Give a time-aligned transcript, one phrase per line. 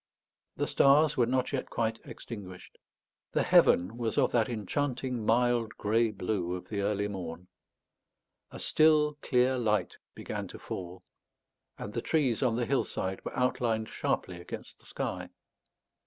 [0.55, 2.79] The stars were not yet quite extinguished.
[3.33, 7.49] The heaven was of that enchanting mild grey blue of the early morn.
[8.49, 11.03] A still clear light began to fall,
[11.77, 15.29] and the trees on the hillside were outlined sharply against the sky.